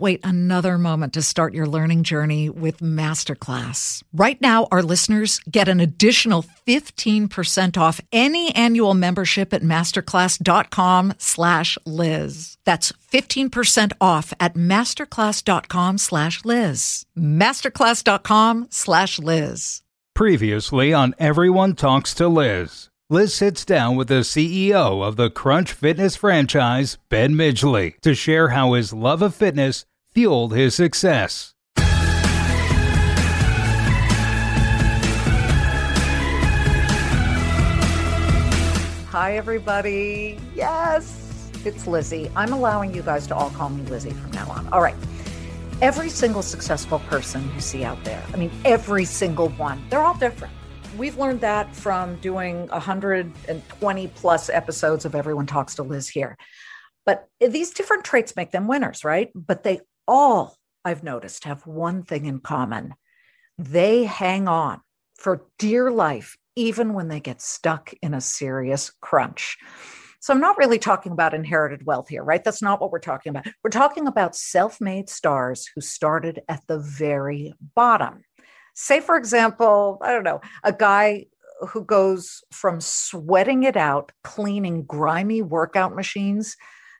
[0.00, 4.02] wait another moment to start your learning journey with Masterclass.
[4.12, 11.78] Right now, our listeners get an additional 15% off any annual membership at masterclass.com slash
[11.84, 12.58] Liz.
[12.64, 17.06] That's 15% off at masterclass.com slash Liz.
[17.16, 19.82] Masterclass.com slash Liz.
[20.14, 22.87] Previously on Everyone Talks to Liz.
[23.10, 28.48] Liz sits down with the CEO of the Crunch Fitness franchise, Ben Midgley, to share
[28.48, 31.54] how his love of fitness fueled his success.
[39.06, 40.38] Hi, everybody.
[40.54, 42.30] Yes, it's Lizzie.
[42.36, 44.68] I'm allowing you guys to all call me Lizzie from now on.
[44.68, 44.96] All right.
[45.80, 50.18] Every single successful person you see out there, I mean, every single one, they're all
[50.18, 50.52] different.
[50.98, 56.36] We've learned that from doing 120 plus episodes of Everyone Talks to Liz here.
[57.06, 59.30] But these different traits make them winners, right?
[59.32, 62.94] But they all, I've noticed, have one thing in common
[63.58, 64.80] they hang on
[65.16, 69.56] for dear life, even when they get stuck in a serious crunch.
[70.20, 72.42] So I'm not really talking about inherited wealth here, right?
[72.42, 73.46] That's not what we're talking about.
[73.62, 78.24] We're talking about self made stars who started at the very bottom.
[78.80, 81.26] Say, for example, I don't know, a guy
[81.68, 86.56] who goes from sweating it out, cleaning grimy workout machines,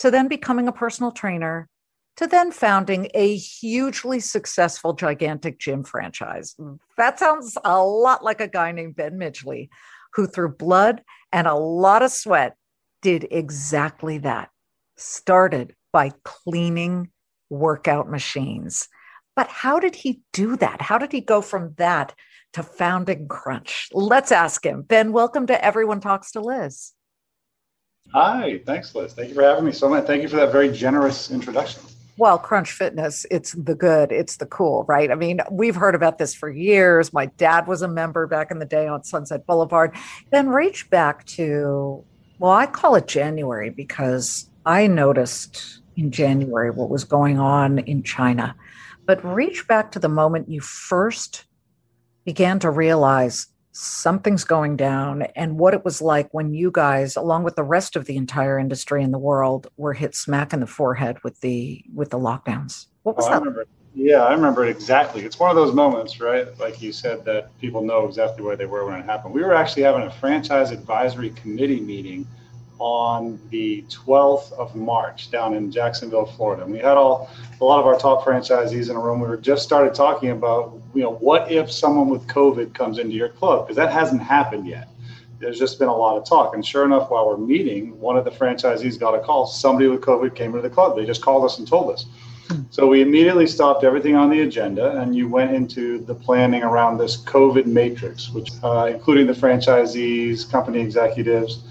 [0.00, 1.68] to then becoming a personal trainer,
[2.16, 6.56] to then founding a hugely successful, gigantic gym franchise.
[6.96, 9.68] That sounds a lot like a guy named Ben Midgley,
[10.14, 12.56] who through blood and a lot of sweat
[13.00, 14.50] did exactly that.
[14.96, 17.12] Started by cleaning
[17.48, 18.88] workout machines.
[19.36, 20.82] But how did he do that?
[20.82, 22.14] How did he go from that
[22.52, 23.88] to founding Crunch?
[23.92, 24.82] Let's ask him.
[24.82, 26.92] Ben, welcome to Everyone Talks to Liz.
[28.12, 29.12] Hi, thanks, Liz.
[29.12, 30.06] Thank you for having me so much.
[30.06, 31.82] Thank you for that very generous introduction.
[32.16, 35.10] Well, Crunch Fitness, it's the good, it's the cool, right?
[35.10, 37.12] I mean, we've heard about this for years.
[37.12, 39.94] My dad was a member back in the day on Sunset Boulevard.
[40.30, 42.04] Then reach back to
[42.40, 48.02] well, I call it January because I noticed in January what was going on in
[48.02, 48.56] China.
[49.10, 51.44] But reach back to the moment you first
[52.24, 57.42] began to realize something's going down and what it was like when you guys along
[57.42, 60.66] with the rest of the entire industry in the world were hit smack in the
[60.68, 62.86] forehead with the with the lockdowns.
[63.02, 63.66] What was oh, that
[63.96, 65.22] yeah i remember it exactly.
[65.22, 66.46] It's one of those moments right?
[66.60, 69.34] Like you said that people know exactly where they were when it happened.
[69.34, 72.28] We were actually having a franchise advisory committee meeting
[72.80, 76.64] on the 12th of March down in Jacksonville, Florida.
[76.64, 77.30] And we had all
[77.60, 79.20] a lot of our top franchisees in a room.
[79.20, 83.14] We were just started talking about, you know, what if someone with COVID comes into
[83.14, 83.66] your club?
[83.66, 84.88] Because that hasn't happened yet.
[85.38, 86.54] There's just been a lot of talk.
[86.54, 89.46] And sure enough, while we're meeting, one of the franchisees got a call.
[89.46, 90.96] Somebody with COVID came into the club.
[90.96, 92.06] They just called us and told us.
[92.70, 96.98] So we immediately stopped everything on the agenda, and you went into the planning around
[96.98, 101.62] this COVID matrix, which uh, including the franchisees, company executives,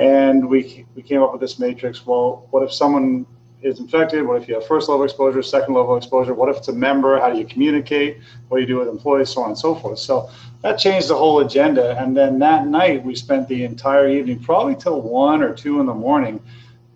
[0.00, 2.04] and we, we came up with this matrix.
[2.04, 3.26] Well, what if someone
[3.62, 4.26] is infected?
[4.26, 6.34] What if you have first level exposure, second level exposure?
[6.34, 7.18] What if it's a member?
[7.18, 8.18] How do you communicate?
[8.48, 9.30] What do you do with employees?
[9.30, 9.98] So on and so forth.
[9.98, 10.30] So
[10.62, 11.96] that changed the whole agenda.
[11.98, 15.86] And then that night, we spent the entire evening, probably till one or two in
[15.86, 16.40] the morning.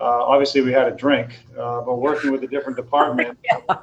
[0.00, 3.38] Uh, obviously, we had a drink, uh, but working with the different department.
[3.44, 3.78] yeah.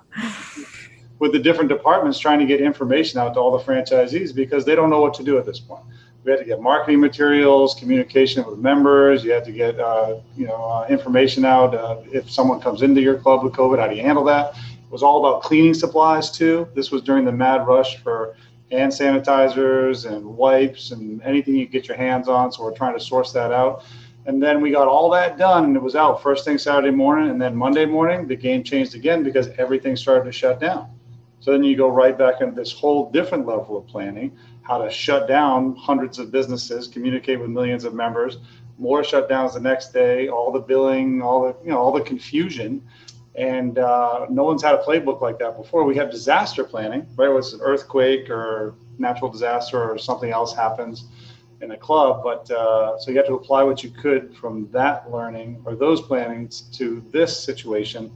[1.19, 4.73] With the different departments trying to get information out to all the franchisees because they
[4.73, 5.83] don't know what to do at this point
[6.23, 9.23] we had to get marketing materials, communication with members.
[9.23, 11.73] You had to get uh, you know uh, information out.
[11.73, 14.55] Uh, if someone comes into your club with COVID, how do you handle that?
[14.55, 16.67] It was all about cleaning supplies too.
[16.75, 18.35] This was during the mad rush for
[18.71, 22.51] hand sanitizers and wipes and anything you get your hands on.
[22.51, 23.83] So we're trying to source that out.
[24.25, 27.31] And then we got all that done and it was out first thing Saturday morning.
[27.31, 30.89] And then Monday morning, the game changed again because everything started to shut down.
[31.41, 34.89] So then you go right back into this whole different level of planning how to
[34.89, 38.37] shut down hundreds of businesses, communicate with millions of members,
[38.77, 42.81] more shutdowns the next day, all the billing, all the you know all the confusion,
[43.35, 45.83] and uh, no one's had a playbook like that before.
[45.83, 47.29] We have disaster planning, right?
[47.29, 51.05] It was an earthquake or natural disaster or something else happens
[51.61, 55.11] in a club, but uh, so you have to apply what you could from that
[55.11, 58.11] learning or those plannings to this situation.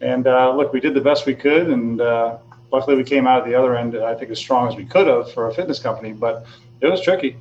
[0.00, 2.38] And uh, look, we did the best we could, and uh,
[2.72, 5.06] luckily we came out at the other end, I think, as strong as we could
[5.06, 6.46] have for a fitness company, but
[6.80, 7.36] it was tricky.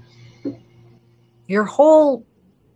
[1.48, 2.26] Your whole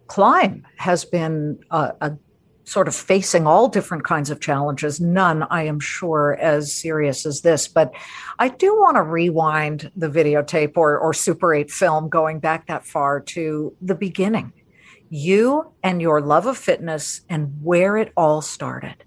[0.07, 2.17] climb has been a, a
[2.63, 7.41] sort of facing all different kinds of challenges, none, I am sure, as serious as
[7.41, 7.67] this.
[7.67, 7.93] But
[8.39, 12.85] I do want to rewind the videotape or, or Super 8 film going back that
[12.85, 14.53] far to the beginning.
[15.09, 19.03] You and your love of fitness and where it all started.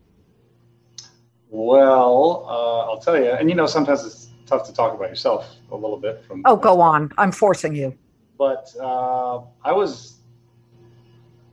[1.54, 5.54] Well, uh, I'll tell you, and you know, sometimes it's tough to talk about yourself
[5.70, 6.24] a little bit.
[6.26, 7.12] From oh, go on.
[7.16, 7.96] I'm forcing you.
[8.36, 10.16] But uh, I was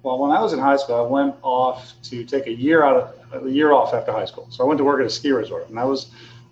[0.01, 0.95] well when I was in high school.
[0.95, 4.47] I went off to take a year out of a year off after high school.
[4.49, 6.09] So I went to work at a ski resort, and I was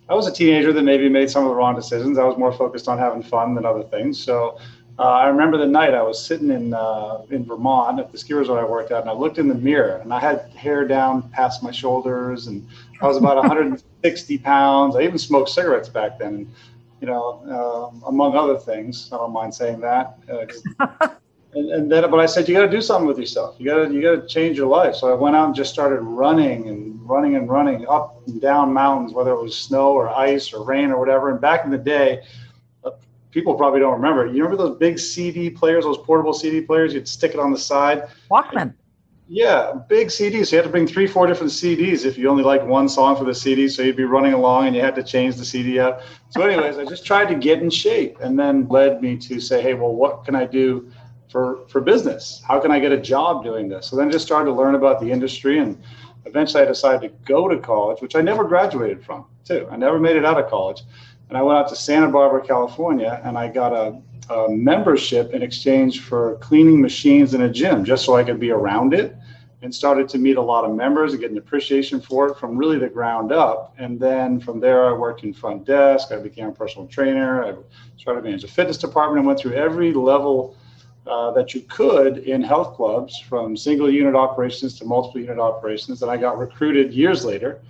[0.09, 2.19] I was a teenager that maybe made some of the wrong decisions.
[2.19, 4.23] I was more focused on having fun than other things.
[4.23, 4.59] So
[4.99, 8.33] uh, I remember the night I was sitting in uh, in Vermont at the ski
[8.33, 11.29] resort I worked at, and I looked in the mirror, and I had hair down
[11.29, 12.67] past my shoulders, and
[13.01, 14.97] I was about 160 pounds.
[14.97, 16.53] I even smoked cigarettes back then, and
[16.99, 19.09] you know, uh, among other things.
[19.13, 20.17] I don't mind saying that.
[20.29, 20.45] Uh,
[21.53, 23.55] and, and, then, but I said, you got to do something with yourself.
[23.57, 24.95] You got to you got to change your life.
[24.95, 28.73] So I went out and just started running and running and running up and down
[28.73, 31.29] mountains, whether it was snow or ice or rain or whatever.
[31.29, 32.21] And back in the day
[33.31, 34.25] people probably don't remember.
[34.25, 36.93] You remember those big CD players, those portable CD players?
[36.93, 38.07] You'd stick it on the side.
[38.31, 38.73] Walkman.
[39.31, 40.47] Yeah, big CDs.
[40.47, 43.15] So you had to bring three, four different CDs if you only liked one song
[43.15, 43.69] for the CD.
[43.69, 46.01] So you'd be running along and you had to change the CD out.
[46.29, 49.61] So, anyways, I just tried to get in shape, and then led me to say,
[49.61, 50.91] hey, well, what can I do
[51.29, 52.41] for for business?
[52.47, 53.85] How can I get a job doing this?
[53.85, 55.79] So then I just started to learn about the industry, and
[56.25, 59.25] eventually I decided to go to college, which I never graduated from.
[59.45, 60.81] Too, I never made it out of college
[61.29, 64.01] and I went out to Santa Barbara, California, and I got a,
[64.33, 68.49] a, membership in exchange for cleaning machines in a gym, just so I could be
[68.49, 69.15] around it,
[69.61, 72.57] and started to meet a lot of members and get an appreciation for it from
[72.57, 73.75] really the ground up.
[73.77, 76.11] And then from there, I worked in front desk.
[76.11, 77.43] I became a personal trainer.
[77.43, 77.53] I
[77.97, 80.57] started to manage a fitness department and went through every level.
[81.07, 86.03] Uh, that you could in health clubs from single unit operations to multiple unit operations.
[86.03, 87.61] And I got recruited years later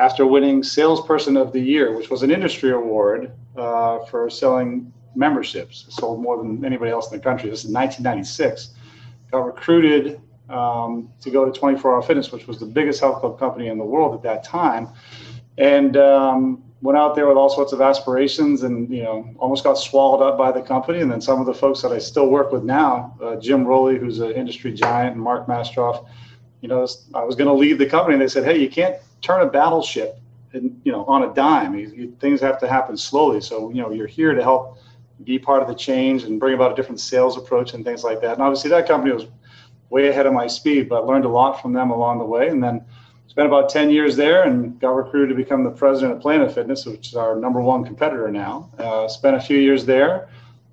[0.00, 5.84] after winning Salesperson of the Year, which was an industry award uh, for selling memberships.
[5.90, 7.50] sold more than anybody else in the country.
[7.50, 8.70] This is 1996.
[9.30, 10.18] Got recruited
[10.48, 13.76] um, to go to 24 Hour Fitness, which was the biggest health club company in
[13.76, 14.88] the world at that time,
[15.58, 19.74] and um, went out there with all sorts of aspirations, and you know, almost got
[19.74, 21.00] swallowed up by the company.
[21.02, 23.98] And then some of the folks that I still work with now, uh, Jim Rowley,
[23.98, 26.08] who's an industry giant, and Mark Mastrov.
[26.62, 28.96] You know, I was going to leave the company, and they said, "Hey, you can't
[29.20, 30.18] turn a battleship
[30.52, 31.78] and you know on a dime.
[31.78, 33.40] You, you, things have to happen slowly.
[33.40, 34.78] So you know you're here to help
[35.24, 38.20] be part of the change and bring about a different sales approach and things like
[38.22, 38.34] that.
[38.34, 39.26] And obviously that company was
[39.90, 42.48] way ahead of my speed but learned a lot from them along the way.
[42.48, 42.84] And then
[43.26, 46.86] spent about 10 years there and got recruited to become the president of planet fitness
[46.86, 48.70] which is our number one competitor now.
[48.78, 50.28] Uh, spent a few years there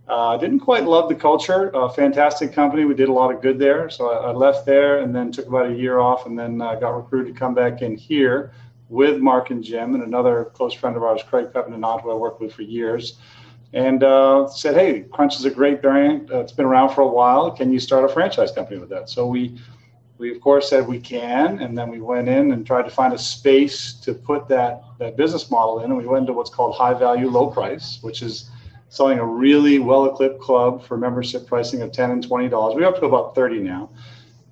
[0.08, 1.72] uh, didn't quite love the culture.
[1.96, 2.86] Fantastic company.
[2.86, 3.90] We did a lot of good there.
[3.90, 6.76] So I, I left there and then took about a year off and then uh,
[6.76, 8.54] got recruited to come back in here
[8.90, 12.40] with Mark and Jim and another close friend of ours, Craig Pepinant, who I worked
[12.40, 13.18] with for years.
[13.74, 16.32] And uh, said, hey, Crunch is a great brand.
[16.32, 17.52] Uh, it's been around for a while.
[17.52, 19.10] Can you start a franchise company with that?
[19.10, 19.60] So we,
[20.18, 23.14] we of course said we can, and then we went in and tried to find
[23.14, 26.76] a space to put that that business model in, and we went into what's called
[26.76, 28.50] high value, low price, which is
[28.90, 32.76] selling a really well-equipped club for membership pricing of 10 and 20 dollars.
[32.76, 33.90] We're up to about 30 now.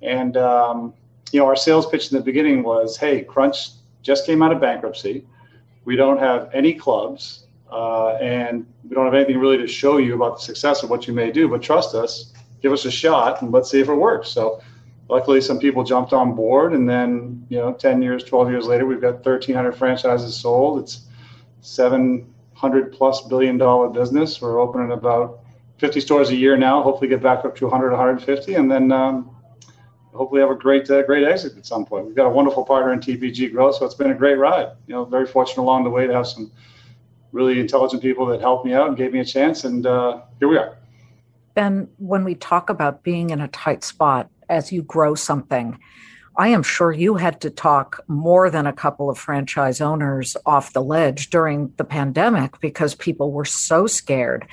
[0.02, 0.94] And um,
[1.32, 3.70] you know our sales pitch in the beginning was hey crunch
[4.02, 5.26] just came out of bankruptcy.
[5.84, 10.14] We don't have any clubs uh, and we don't have anything really to show you
[10.14, 13.42] about the success of what you may do but trust us give us a shot
[13.42, 14.28] and let's see if it works.
[14.28, 14.60] So
[15.08, 18.86] luckily some people jumped on board and then you know 10 years 12 years later
[18.86, 20.80] we've got 1300 franchises sold.
[20.80, 21.06] It's
[21.60, 24.40] seven hundred plus billion dollar business.
[24.40, 25.40] We're opening about
[25.78, 26.82] 50 stores a year now.
[26.82, 29.30] Hopefully, get back up to 100, 150, and then um,
[30.14, 32.06] hopefully have a great, uh, great exit at some point.
[32.06, 34.70] We've got a wonderful partner in TPG Growth, so it's been a great ride.
[34.86, 36.50] You know, very fortunate along the way to have some
[37.32, 40.48] really intelligent people that helped me out and gave me a chance, and uh, here
[40.48, 40.78] we are.
[41.54, 45.78] Ben, when we talk about being in a tight spot, as you grow something.
[46.38, 50.74] I am sure you had to talk more than a couple of franchise owners off
[50.74, 54.46] the ledge during the pandemic because people were so scared.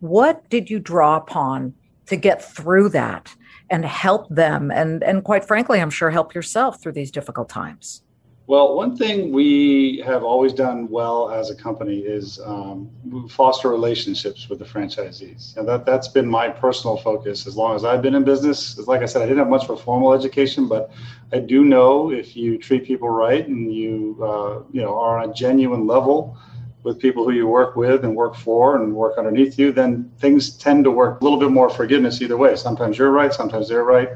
[0.00, 1.74] What did you draw upon
[2.06, 3.34] to get through that
[3.70, 8.02] and help them and and quite frankly, I'm sure help yourself through these difficult times?
[8.50, 12.90] Well, one thing we have always done well as a company is um,
[13.30, 15.56] foster relationships with the franchisees.
[15.56, 18.76] And that, that's been my personal focus as long as I've been in business.
[18.76, 20.90] Like I said, I didn't have much of a formal education, but
[21.32, 25.30] I do know if you treat people right and you, uh, you know, are on
[25.30, 26.36] a genuine level
[26.82, 30.56] with people who you work with and work for and work underneath you, then things
[30.56, 32.56] tend to work a little bit more forgiveness either way.
[32.56, 34.10] Sometimes you're right, sometimes they're right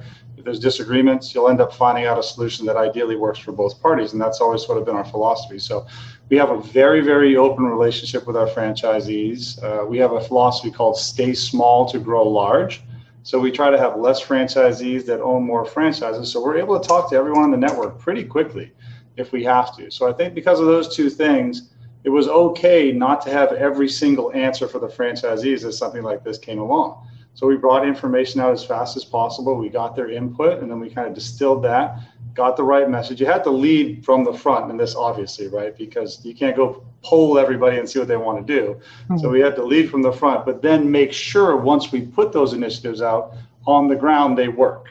[0.45, 3.81] if there's disagreements, you'll end up finding out a solution that ideally works for both
[3.81, 4.13] parties.
[4.13, 5.59] And that's always sort of been our philosophy.
[5.59, 5.87] So
[6.29, 9.63] we have a very, very open relationship with our franchisees.
[9.63, 12.83] Uh, we have a philosophy called stay small to grow large.
[13.23, 16.31] So we try to have less franchisees that own more franchises.
[16.31, 18.71] So we're able to talk to everyone on the network pretty quickly
[19.17, 19.91] if we have to.
[19.91, 21.71] So I think because of those two things,
[22.05, 26.23] it was okay not to have every single answer for the franchisees as something like
[26.23, 27.09] this came along.
[27.33, 29.57] So we brought information out as fast as possible.
[29.57, 31.99] We got their input and then we kind of distilled that,
[32.35, 33.21] got the right message.
[33.21, 35.77] You had to lead from the front in this, obviously, right?
[35.77, 38.81] Because you can't go poll everybody and see what they want to do.
[39.05, 39.19] Mm-hmm.
[39.19, 42.33] So we had to lead from the front, but then make sure once we put
[42.33, 43.33] those initiatives out
[43.67, 44.91] on the ground, they work.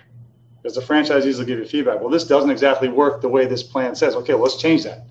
[0.61, 1.99] Because the franchisees will give you feedback.
[1.99, 4.15] Well, this doesn't exactly work the way this plan says.
[4.15, 5.05] Okay, well, let's change that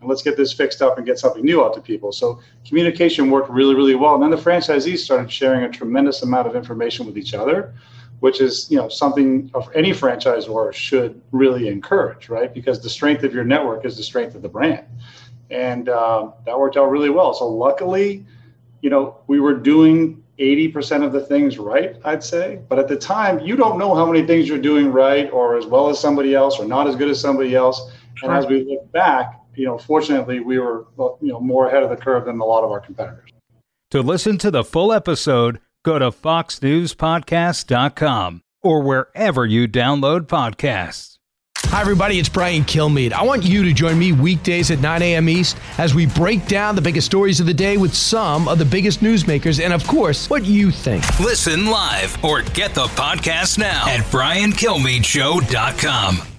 [0.00, 2.12] and let's get this fixed up and get something new out to people.
[2.12, 4.14] So communication worked really, really well.
[4.14, 7.74] And then the franchisees started sharing a tremendous amount of information with each other,
[8.20, 12.52] which is you know something of any franchisor should really encourage, right?
[12.52, 14.86] Because the strength of your network is the strength of the brand,
[15.50, 17.34] and uh, that worked out really well.
[17.34, 18.24] So luckily,
[18.82, 22.60] you know, we were doing 80% of the things right, I'd say.
[22.68, 25.66] But at the time, you don't know how many things you're doing right or as
[25.66, 27.90] well as somebody else or not as good as somebody else.
[28.22, 30.86] And as we look back, you know, fortunately, we were
[31.20, 33.30] you know more ahead of the curve than a lot of our competitors.
[33.90, 41.16] To listen to the full episode, go to foxnewspodcast.com or wherever you download podcasts.
[41.64, 43.12] Hi, everybody, it's Brian Kilmeade.
[43.12, 45.28] I want you to join me weekdays at 9 a.m.
[45.28, 48.64] East as we break down the biggest stories of the day with some of the
[48.64, 51.04] biggest newsmakers and, of course, what you think.
[51.20, 56.37] Listen live or get the podcast now at briankilmeadshow.com.